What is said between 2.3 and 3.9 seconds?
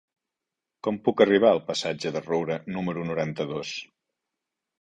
Roura número noranta-dos?